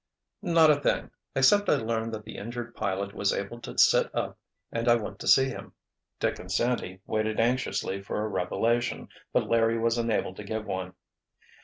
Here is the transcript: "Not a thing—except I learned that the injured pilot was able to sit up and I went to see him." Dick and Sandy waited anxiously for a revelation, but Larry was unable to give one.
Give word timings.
"Not 0.41 0.71
a 0.71 0.77
thing—except 0.79 1.69
I 1.69 1.75
learned 1.75 2.11
that 2.15 2.25
the 2.25 2.37
injured 2.37 2.73
pilot 2.73 3.13
was 3.13 3.31
able 3.31 3.59
to 3.61 3.77
sit 3.77 4.09
up 4.15 4.39
and 4.71 4.87
I 4.87 4.95
went 4.95 5.19
to 5.19 5.27
see 5.27 5.45
him." 5.49 5.73
Dick 6.19 6.39
and 6.39 6.51
Sandy 6.51 7.01
waited 7.05 7.39
anxiously 7.39 8.01
for 8.01 8.25
a 8.25 8.27
revelation, 8.27 9.09
but 9.31 9.47
Larry 9.47 9.77
was 9.77 9.99
unable 9.99 10.33
to 10.33 10.43
give 10.43 10.65
one. 10.65 10.95